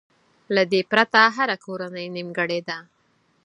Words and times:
له 0.55 0.63
دې 0.71 0.81
پرته 0.91 1.21
هره 1.35 1.55
کورنۍ 1.65 2.05
نيمګړې 2.15 2.59
ده. 2.67 2.77